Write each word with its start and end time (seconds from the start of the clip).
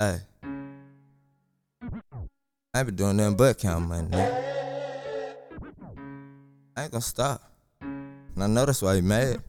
Hey. 0.00 0.20
I 1.82 2.78
ain't 2.78 2.86
been 2.86 2.94
doing 2.94 3.16
nothing 3.16 3.36
but 3.36 3.58
count 3.58 3.88
money. 3.88 4.16
I 6.76 6.82
ain't 6.84 6.92
gonna 6.92 7.00
stop. 7.00 7.42
And 7.80 8.14
I 8.36 8.46
know 8.46 8.64
that's 8.64 8.80
why 8.80 8.94
you 8.94 9.02
mad. 9.02 9.42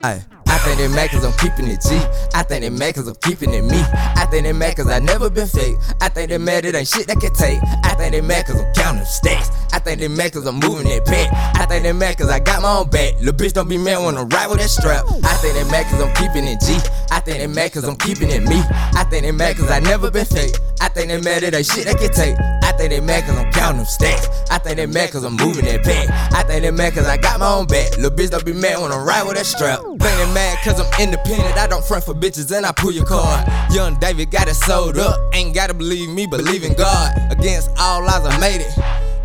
I 0.00 0.22
think 0.64 0.78
they 0.78 0.88
mad 0.88 1.10
cause 1.10 1.24
I'm 1.24 1.36
keeping 1.36 1.68
it 1.68 1.80
G. 1.82 2.00
I 2.32 2.42
think 2.42 2.62
they 2.62 2.70
mad 2.70 2.94
cause 2.94 3.06
I'm 3.06 3.14
keeping 3.16 3.52
it 3.52 3.62
me. 3.62 3.80
I 4.16 4.26
think 4.30 4.44
they 4.44 4.52
mad 4.52 4.76
cause 4.76 4.88
I 4.88 4.98
never 4.98 5.28
been 5.28 5.46
fake. 5.46 5.76
I 6.00 6.08
think 6.08 6.30
they 6.30 6.38
mad 6.38 6.64
it 6.64 6.74
ain't 6.74 6.88
shit 6.88 7.06
that 7.08 7.20
can 7.20 7.32
take. 7.34 7.60
I 7.84 7.94
think 7.94 8.12
they 8.12 8.20
mad 8.22 8.46
cause 8.46 8.56
I'm 8.56 8.72
counting 8.74 9.04
stacks. 9.04 9.50
I 9.72 9.78
think 9.78 10.00
they 10.00 10.08
mad 10.08 10.32
cause 10.32 10.46
I'm 10.46 10.58
moving 10.58 10.88
that 10.88 11.04
pet. 11.04 11.28
I 11.60 11.66
think 11.66 11.82
they 11.82 11.92
mad 11.92 12.16
cause 12.16 12.30
I 12.30 12.40
got 12.40 12.62
my 12.62 12.78
own 12.78 12.88
back. 12.88 13.20
Lil' 13.20 13.34
bitch 13.34 13.52
don't 13.52 13.68
be 13.68 13.76
mad 13.76 13.98
when 14.04 14.16
I 14.16 14.22
ride 14.22 14.48
with 14.48 14.58
that 14.60 14.70
strap. 14.70 15.04
I 15.22 15.34
think 15.44 15.54
they 15.54 15.64
mad 15.70 15.84
cause 15.86 16.00
I'm 16.00 16.14
keeping 16.16 16.48
it 16.48 16.58
G. 16.64 16.80
I 17.10 17.20
think 17.20 17.38
they 17.38 17.46
mad 17.46 17.72
cause 17.72 17.84
I'm 17.84 17.96
keeping 17.96 18.30
it 18.30 18.42
me. 18.42 18.64
I 18.96 19.04
think 19.04 19.22
they 19.24 19.32
mad 19.32 19.56
cause 19.56 19.70
I 19.70 19.80
never 19.80 20.10
been 20.10 20.24
fake. 20.24 20.56
I 20.80 20.88
think 20.88 21.08
they 21.08 21.20
mad 21.20 21.42
it 21.42 21.54
ain't 21.54 21.66
shit 21.66 21.84
that 21.84 21.98
can 22.00 22.10
take. 22.12 22.36
I 22.64 22.72
think 22.72 22.88
they 22.90 23.00
mad 23.00 23.24
cause 23.28 23.36
I'm 23.36 23.52
counting 23.52 23.84
stacks. 23.84 24.28
I 24.50 24.58
think 24.58 24.76
they 24.76 24.86
mad 24.86 25.12
cause 25.12 25.24
I'm 25.24 25.36
moving 25.36 25.66
that 25.66 25.84
pack. 25.84 26.08
I 26.32 26.42
think 26.44 26.62
they 26.62 26.70
mad 26.70 26.94
cause 26.94 27.06
I 27.06 27.18
got 27.18 27.38
my 27.40 27.52
own 27.52 27.66
back. 27.66 27.98
Lil' 27.98 28.10
bitch 28.10 28.30
don't 28.30 28.44
be 28.46 28.54
mad 28.54 28.80
when 28.80 28.92
I 28.92 28.96
ride 28.96 29.28
with 29.28 29.36
that 29.36 29.44
strap. 29.44 29.83
They 30.04 30.32
mad 30.34 30.58
cause 30.62 30.78
I'm 30.78 31.00
independent. 31.00 31.56
I 31.56 31.66
don't 31.66 31.82
front 31.82 32.04
for 32.04 32.12
bitches 32.12 32.54
and 32.54 32.66
I 32.66 32.72
pull 32.72 32.92
your 32.92 33.06
card. 33.06 33.48
Young 33.72 33.98
David 33.98 34.30
got 34.30 34.48
it 34.48 34.54
sold 34.54 34.98
up. 34.98 35.18
Ain't 35.34 35.54
gotta 35.54 35.72
believe 35.72 36.10
me, 36.10 36.26
believe 36.26 36.62
in 36.62 36.74
God. 36.74 37.16
Against 37.32 37.70
all 37.78 38.06
odds, 38.06 38.26
I 38.26 38.38
made 38.38 38.60
it. 38.60 38.78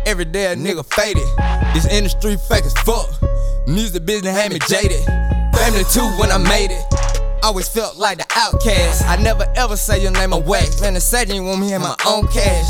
Every 0.06 0.24
day 0.24 0.50
a 0.50 0.56
nigga 0.56 0.82
faded. 0.94 1.22
This 1.74 1.86
industry 1.86 2.38
fake 2.48 2.64
as 2.64 2.72
fuck. 2.78 3.10
Music 3.66 4.06
business 4.06 4.34
had 4.34 4.52
me 4.54 4.58
jaded. 4.68 5.04
Family 5.54 5.84
too 5.92 6.08
when 6.18 6.32
I 6.32 6.38
made 6.38 6.70
it. 6.70 6.82
Always 7.42 7.68
felt 7.68 7.98
like 7.98 8.16
the 8.16 8.26
outcast. 8.34 9.04
I 9.04 9.16
never 9.16 9.46
ever 9.56 9.76
say 9.76 10.02
your 10.02 10.12
name 10.12 10.32
away. 10.32 10.64
Man, 10.80 10.94
the 10.94 11.00
Satan 11.00 11.44
want 11.44 11.60
me 11.60 11.74
in 11.74 11.82
my 11.82 11.94
own 12.06 12.26
cash. 12.28 12.68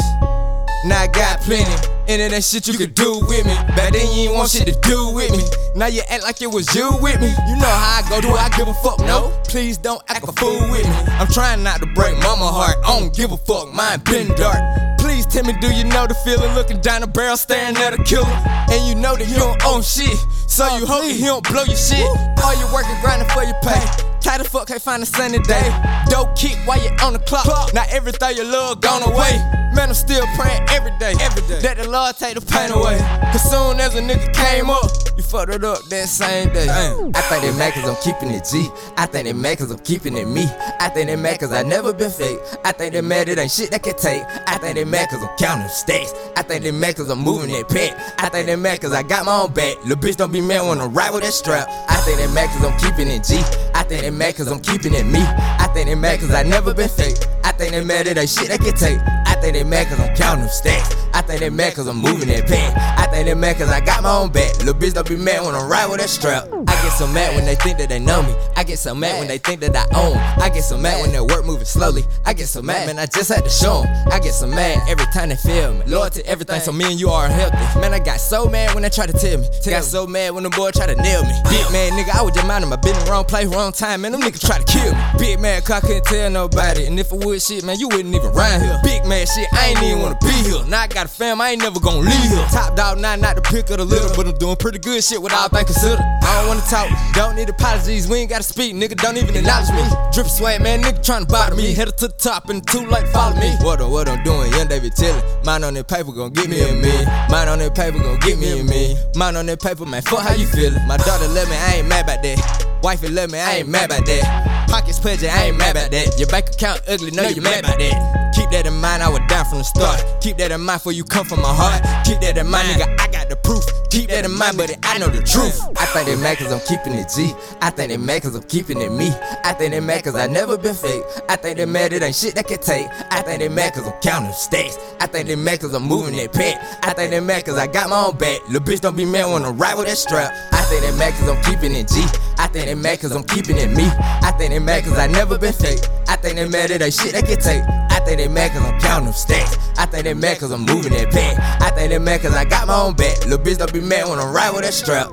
Now 0.84 1.02
I 1.02 1.06
got 1.06 1.40
plenty. 1.42 1.89
And 2.10 2.20
it 2.20 2.32
ain't 2.32 2.42
shit 2.42 2.66
you 2.66 2.74
could 2.74 2.94
do 2.94 3.20
with 3.28 3.46
me. 3.46 3.54
Back 3.78 3.92
then 3.92 4.04
you 4.10 4.26
ain't 4.26 4.34
want 4.34 4.50
shit 4.50 4.66
to 4.66 4.74
do 4.82 5.14
with 5.14 5.30
me. 5.30 5.44
Now 5.76 5.86
you 5.86 6.02
act 6.10 6.24
like 6.24 6.42
it 6.42 6.50
was 6.50 6.74
you 6.74 6.90
with 7.00 7.20
me. 7.20 7.28
You 7.46 7.54
know 7.54 7.70
how 7.70 8.02
I 8.02 8.08
go, 8.10 8.20
do 8.20 8.34
I 8.34 8.48
give 8.56 8.66
a 8.66 8.74
fuck? 8.82 8.98
No. 8.98 9.30
Please 9.46 9.78
don't 9.78 10.02
act 10.08 10.26
a 10.26 10.32
fool 10.32 10.58
with 10.72 10.82
me. 10.82 10.94
I'm 11.22 11.28
trying 11.28 11.62
not 11.62 11.78
to 11.78 11.86
break 11.94 12.18
mama 12.18 12.50
heart. 12.50 12.78
I 12.82 12.98
don't 12.98 13.14
give 13.14 13.30
a 13.30 13.36
fuck, 13.36 13.72
mine 13.72 14.00
been 14.00 14.26
dark. 14.34 14.58
Please 14.98 15.24
tell 15.24 15.44
me, 15.44 15.54
do 15.60 15.72
you 15.72 15.84
know 15.84 16.08
the 16.08 16.14
feeling? 16.26 16.52
Looking 16.54 16.80
down 16.80 17.02
the 17.02 17.06
barrel, 17.06 17.36
staring 17.36 17.76
at 17.76 17.94
a 17.94 18.02
killer. 18.02 18.26
And 18.26 18.88
you 18.88 18.96
know 18.96 19.14
that 19.14 19.28
you 19.28 19.36
don't 19.36 19.62
own 19.62 19.82
shit. 19.82 20.18
So 20.50 20.66
you 20.78 20.86
hope 20.86 21.06
that 21.06 21.14
he 21.14 21.22
don't 21.22 21.46
blow 21.46 21.62
your 21.62 21.78
shit. 21.78 22.10
All 22.42 22.58
you 22.58 22.66
working, 22.74 22.98
grinding 23.02 23.28
for 23.28 23.44
your 23.44 23.54
pay. 23.62 23.86
Tired 24.20 24.40
as 24.42 24.48
fuck, 24.48 24.66
can't 24.66 24.82
find 24.82 25.00
a 25.02 25.06
sunny 25.06 25.38
day. 25.38 25.70
Dope 26.10 26.34
kick 26.34 26.58
while 26.66 26.82
you 26.82 26.90
on 27.06 27.12
the 27.12 27.20
clock. 27.20 27.46
Now 27.72 27.84
everything 27.88 28.36
you 28.36 28.44
love 28.44 28.80
gone 28.80 29.02
away. 29.06 29.38
Man, 29.78 29.88
I'm 29.88 29.94
still 29.94 30.26
praying 30.34 30.66
every 30.70 30.90
day. 30.98 31.14
Every 31.20 31.39
day. 31.39 31.39
That 31.62 31.76
the 31.76 31.88
Lord 31.90 32.16
take 32.16 32.36
the 32.36 32.40
pain 32.40 32.70
away. 32.70 32.96
Cause 33.32 33.44
soon 33.50 33.80
as 33.80 33.94
a 33.94 34.00
nigga 34.00 34.32
came 34.32 34.70
up, 34.70 34.90
you 35.14 35.22
fucked 35.22 35.52
it 35.52 35.62
up 35.62 35.84
that 35.90 36.08
same 36.08 36.48
day. 36.54 36.66
I 36.70 37.20
think 37.28 37.42
they 37.42 37.52
mad 37.58 37.74
cause 37.74 37.86
I'm 37.86 37.96
keeping 38.02 38.30
it 38.34 38.48
G. 38.50 38.66
I 38.96 39.04
think 39.04 39.26
they 39.26 39.34
mad 39.34 39.58
cause 39.58 39.70
I'm 39.70 39.78
keeping 39.80 40.16
it 40.16 40.26
me. 40.26 40.46
I 40.80 40.88
think 40.88 41.08
they 41.08 41.16
mad 41.16 41.38
cause 41.38 41.52
I 41.52 41.62
never 41.62 41.92
been 41.92 42.10
fake. 42.10 42.38
I 42.64 42.72
think 42.72 42.94
they 42.94 43.02
mad 43.02 43.28
it 43.28 43.38
ain't 43.38 43.50
shit 43.50 43.70
that 43.72 43.82
can 43.82 43.94
take. 43.96 44.22
I 44.48 44.56
think 44.56 44.76
they 44.76 44.84
mad 44.84 45.10
cause 45.10 45.22
I'm 45.22 45.36
counting 45.36 45.68
stacks. 45.68 46.14
I 46.34 46.42
think 46.42 46.64
they 46.64 46.70
mad 46.70 46.96
cause 46.96 47.10
I'm 47.10 47.20
moving 47.20 47.50
that 47.50 47.68
pet. 47.68 47.92
I 48.18 48.30
think 48.30 48.46
they 48.46 48.56
mad 48.56 48.80
cause 48.80 48.92
I 48.92 49.02
got 49.02 49.26
my 49.26 49.42
own 49.42 49.52
back. 49.52 49.76
Lil' 49.84 49.98
bitch 49.98 50.16
don't 50.16 50.32
be 50.32 50.40
mad 50.40 50.66
when 50.66 50.80
I 50.80 50.86
ride 50.86 51.12
with 51.12 51.24
that 51.24 51.34
strap. 51.34 51.68
I 51.90 51.96
think 52.06 52.16
they 52.16 52.26
mad 52.32 52.48
cause 52.48 52.64
I'm 52.64 52.78
keeping 52.80 53.08
it 53.08 53.22
G. 53.22 53.36
I 53.74 53.82
think 53.82 54.00
they 54.00 54.10
mad 54.10 54.34
cause 54.34 54.48
I'm 54.48 54.60
keeping 54.60 54.94
it 54.94 55.04
me. 55.04 55.20
I 55.20 55.68
think 55.74 55.88
they 55.88 55.94
mad 55.94 56.20
cause 56.20 56.32
I 56.32 56.42
never 56.42 56.72
been 56.72 56.88
fake. 56.88 57.18
I 57.44 57.52
think 57.52 57.72
they 57.72 57.84
mad 57.84 58.06
it 58.06 58.16
ain't 58.16 58.30
shit 58.30 58.48
that 58.48 58.60
can 58.60 58.74
take. 58.74 59.19
Think 59.40 59.54
they 59.54 59.64
mad 59.64 59.86
cause 59.88 59.98
I'm 59.98 60.14
counting 60.14 60.44
them 60.44 60.50
stacks. 60.52 60.94
I 61.14 61.22
think 61.22 61.40
they 61.40 61.50
mad 61.50 61.74
cause 61.74 61.86
I'm 61.86 61.96
moving 61.96 62.28
that 62.28 62.46
pen. 62.46 62.74
I 62.76 63.06
think 63.06 63.26
they 63.26 63.34
mad 63.34 63.56
cause 63.56 63.70
I 63.70 63.80
got 63.80 64.02
my 64.02 64.14
own 64.14 64.30
back. 64.30 64.58
Little 64.58 64.74
bitch 64.74 64.92
don't 64.94 65.08
be 65.08 65.16
mad 65.16 65.44
when 65.44 65.54
I 65.54 65.64
ride 65.64 65.86
with 65.90 66.00
that 66.00 66.10
strap. 66.10 66.46
I 66.90 66.92
get 66.92 67.06
so 67.06 67.12
mad 67.14 67.36
when 67.36 67.44
they 67.46 67.54
think 67.54 67.78
that 67.78 67.88
they 67.88 68.00
know 68.00 68.20
me. 68.20 68.34
I 68.56 68.64
get 68.64 68.78
so 68.78 68.94
mad 68.96 69.20
when 69.20 69.28
they 69.28 69.38
think 69.38 69.60
that 69.60 69.76
I 69.76 69.86
own. 69.96 70.16
I 70.42 70.50
get 70.50 70.64
so 70.64 70.76
mad 70.76 71.00
when 71.00 71.12
their 71.12 71.22
work 71.22 71.46
moving 71.46 71.64
slowly. 71.64 72.02
I 72.26 72.32
get 72.32 72.48
so 72.48 72.60
mad, 72.60 72.84
man, 72.88 72.98
I 72.98 73.06
just 73.06 73.28
had 73.28 73.44
to 73.44 73.48
show 73.48 73.84
'em. 73.84 74.08
I 74.12 74.18
get 74.18 74.34
so 74.34 74.48
mad 74.48 74.82
every 74.88 75.06
time 75.14 75.28
they 75.28 75.36
feel 75.36 75.72
me. 75.72 75.84
Lord 75.86 76.12
to 76.14 76.26
everything, 76.26 76.60
so 76.60 76.72
me 76.72 76.86
and 76.86 76.98
you 76.98 77.08
are 77.08 77.28
healthy. 77.28 77.56
Man, 77.80 77.94
I 77.94 78.00
got 78.00 78.18
so 78.20 78.46
mad 78.46 78.74
when 78.74 78.82
they 78.82 78.90
try 78.90 79.06
to 79.06 79.12
tell 79.12 79.38
me. 79.38 79.48
Got 79.64 79.84
so 79.84 80.04
mad 80.04 80.34
when 80.34 80.42
the 80.42 80.50
boy 80.50 80.72
try 80.72 80.86
to 80.86 80.96
nail 80.96 81.22
me. 81.22 81.32
Big 81.48 81.70
man, 81.70 81.92
nigga, 81.92 82.10
I 82.18 82.22
was 82.22 82.34
just 82.34 82.46
minding 82.48 82.68
my 82.68 82.76
business. 82.76 83.08
Wrong 83.08 83.24
place, 83.24 83.46
wrong 83.46 83.70
time, 83.72 84.00
man. 84.02 84.10
Them 84.10 84.22
niggas 84.22 84.44
try 84.44 84.58
to 84.58 84.64
kill 84.64 84.92
me. 84.92 85.00
Big 85.16 85.38
man, 85.38 85.62
cause 85.62 85.78
I 85.78 85.86
couldn't 85.86 86.04
tell 86.06 86.28
nobody. 86.28 86.86
And 86.86 86.98
if 86.98 87.12
I 87.12 87.16
would 87.16 87.40
shit, 87.40 87.62
man, 87.62 87.78
you 87.78 87.86
wouldn't 87.86 88.12
even 88.12 88.32
rhyme 88.32 88.60
here. 88.60 88.80
Big 88.82 89.06
man 89.06 89.26
shit, 89.28 89.46
I 89.52 89.68
ain't 89.68 89.82
even 89.84 90.02
wanna 90.02 90.18
be 90.20 90.34
here. 90.42 90.64
Now 90.66 90.80
I 90.82 90.86
got 90.88 91.06
a 91.06 91.08
fam, 91.08 91.40
I 91.40 91.50
ain't 91.50 91.62
never 91.62 91.78
gonna 91.78 92.00
leave 92.00 92.30
here. 92.34 92.46
Top 92.50 92.74
dog, 92.74 92.98
now 92.98 93.14
not 93.14 93.36
the 93.36 93.42
pick 93.42 93.70
of 93.70 93.78
the 93.78 93.84
litter, 93.84 94.12
but 94.16 94.26
I'm 94.26 94.36
doing 94.38 94.56
pretty 94.56 94.80
good 94.80 95.04
shit 95.04 95.22
with 95.22 95.32
all 95.32 95.48
things 95.48 95.70
considered. 95.70 96.02
I 96.30 96.38
don't 96.38 96.48
wanna 96.48 96.70
talk, 96.70 96.88
don't 97.12 97.34
need 97.34 97.48
apologies. 97.48 98.06
We 98.06 98.18
ain't 98.18 98.30
gotta 98.30 98.44
speak, 98.44 98.72
nigga, 98.72 98.94
don't 98.94 99.16
even 99.16 99.34
acknowledge 99.34 99.70
me. 99.74 99.82
Drip 100.12 100.28
swag, 100.28 100.62
man, 100.62 100.80
nigga 100.80 101.02
tryna 101.02 101.28
bother 101.28 101.56
me. 101.56 101.74
Headed 101.74 101.98
to 101.98 102.06
the 102.06 102.14
top 102.14 102.48
and 102.50 102.64
too 102.64 102.86
late, 102.86 103.08
follow 103.08 103.34
me. 103.34 103.50
What 103.62 103.80
I'm, 103.80 103.90
what 103.90 104.08
I'm 104.08 104.22
doing, 104.22 104.52
young 104.52 104.68
David 104.68 104.92
chillin'. 104.92 105.44
Mine 105.44 105.64
on 105.64 105.74
that 105.74 105.88
paper 105.88 106.12
gon' 106.12 106.32
get 106.32 106.48
me 106.48 106.62
a 106.62 106.72
me. 106.72 107.04
Mine 107.28 107.48
on 107.48 107.58
that 107.58 107.74
paper 107.74 107.98
gon' 107.98 108.20
get 108.20 108.38
me 108.38 108.60
a 108.60 108.62
me. 108.62 108.96
Mine 109.16 109.34
on 109.34 109.46
that 109.46 109.60
paper, 109.60 109.84
man, 109.84 110.02
fuck 110.02 110.20
how 110.20 110.34
you 110.34 110.46
feelin'. 110.46 110.86
My 110.86 110.98
daughter 110.98 111.26
love 111.26 111.48
me, 111.50 111.56
I 111.56 111.74
ain't 111.78 111.88
mad 111.88 112.04
about 112.04 112.22
that. 112.22 112.66
Wifey 112.84 113.08
love 113.08 113.32
me, 113.32 113.40
I 113.40 113.56
ain't 113.56 113.68
mad 113.68 113.86
about 113.90 114.06
that. 114.06 114.68
Pockets 114.70 115.00
pudgy, 115.00 115.28
I 115.28 115.46
ain't 115.46 115.58
mad 115.58 115.72
about 115.72 115.90
that. 115.90 116.16
Your 116.16 116.28
bank 116.28 116.48
account 116.50 116.82
ugly, 116.86 117.10
know 117.10 117.26
you 117.26 117.42
mad 117.42 117.64
about 117.64 117.80
that. 117.80 118.32
Keep 118.36 118.50
that 118.50 118.66
in 118.66 118.74
mind, 118.80 119.02
I 119.02 119.08
was 119.08 119.20
down 119.28 119.46
from 119.46 119.58
the 119.58 119.64
start. 119.64 120.04
Keep 120.20 120.38
that 120.38 120.52
in 120.52 120.60
mind 120.60 120.80
for 120.80 120.92
you 120.92 121.02
come 121.02 121.26
from 121.26 121.42
my 121.42 121.52
heart. 121.52 121.82
Keep 122.06 122.20
that 122.20 122.38
in 122.38 122.48
mind, 122.48 122.68
nigga, 122.68 123.00
I 123.00 123.08
got 123.10 123.28
proof. 123.50 123.66
Keep 123.90 124.10
that 124.10 124.24
in 124.24 124.30
mind, 124.30 124.56
but 124.56 124.70
I 124.84 124.98
know 124.98 125.08
the 125.08 125.22
truth. 125.22 125.58
I 125.76 125.84
think 125.90 126.06
they 126.06 126.14
mad 126.22 126.38
cause 126.38 126.52
I'm 126.52 126.62
keeping 126.62 126.94
it 126.94 127.10
G. 127.10 127.34
I 127.60 127.70
think 127.70 127.90
they 127.90 127.96
mad 127.96 128.22
cause 128.22 128.36
I'm 128.36 128.44
keeping 128.44 128.80
it 128.80 128.92
me. 128.92 129.10
I 129.42 129.52
think 129.52 129.72
they 129.72 129.80
mad 129.80 130.04
cause 130.04 130.14
I 130.14 130.28
never 130.28 130.56
been 130.56 130.74
fake. 130.74 131.02
I 131.28 131.34
think 131.34 131.58
they 131.58 131.66
mad 131.66 131.92
it 131.92 132.02
ain't 132.02 132.14
shit 132.14 132.36
that 132.36 132.46
can 132.46 132.60
take. 132.60 132.86
I 133.10 133.22
think 133.22 133.40
they 133.40 133.48
mad 133.48 133.74
cause 133.74 133.86
I'm 133.88 134.00
counting 134.00 134.32
stacks. 134.32 134.78
I 135.00 135.06
think 135.06 135.26
they 135.26 135.34
mad 135.34 135.60
cause 135.60 135.74
I'm 135.74 135.82
moving 135.82 136.14
that 136.16 136.32
pet. 136.32 136.62
I 136.84 136.92
think 136.92 137.10
they 137.10 137.18
mad 137.18 137.44
cause 137.44 137.58
I 137.58 137.66
got 137.66 137.90
my 137.90 138.06
own 138.06 138.16
back. 138.16 138.38
Lil' 138.48 138.60
bitch 138.60 138.80
don't 138.80 138.96
be 138.96 139.04
mad 139.04 139.26
when 139.32 139.42
I 139.42 139.50
ride 139.50 139.76
with 139.76 139.88
that 139.88 139.98
strap. 139.98 140.32
I 140.52 140.62
think 140.70 140.82
they 140.82 140.96
mad 140.96 141.12
cause 141.14 141.28
I'm 141.28 141.42
keeping 141.42 141.74
it 141.74 141.88
G. 141.88 142.06
I 142.38 142.46
think 142.46 142.66
they 142.66 142.76
mad 142.76 143.00
cause 143.00 143.10
I'm 143.10 143.24
keeping 143.24 143.56
it 143.56 143.70
me. 143.70 143.90
I 144.22 144.30
think 144.38 144.52
they 144.52 144.60
mad 144.60 144.84
cause 144.84 144.98
I 144.98 145.08
never 145.08 145.36
been 145.36 145.52
fake. 145.52 145.80
I 146.06 146.14
think 146.14 146.36
they 146.36 146.48
mad 146.48 146.70
it 146.70 146.82
ain't 146.82 146.94
shit 146.94 147.12
that 147.12 147.26
can 147.26 147.40
take. 147.40 147.62
I 147.90 147.98
think 148.04 148.18
they 148.18 148.28
mad 148.28 148.52
cause 148.52 148.62
I'm 148.62 148.78
counting 148.80 149.12
stacks. 149.12 149.58
I 149.76 149.86
think 149.86 150.04
they 150.04 150.14
mad 150.14 150.38
cause 150.38 150.52
I'm 150.52 150.62
moving 150.62 150.92
that 150.92 151.10
pen. 151.10 151.36
I 151.60 151.69
think 151.80 151.92
they 151.92 151.98
mad 151.98 152.20
cause 152.20 152.34
I 152.34 152.44
got 152.44 152.66
my 152.66 152.78
own 152.78 152.94
back. 152.94 153.24
Little 153.24 153.38
bitch 153.38 153.58
don't 153.58 153.72
be 153.72 153.80
mad 153.80 154.08
when 154.08 154.18
I 154.18 154.30
ride 154.30 154.52
with 154.52 154.64
that 154.64 154.74
strap. 154.74 155.08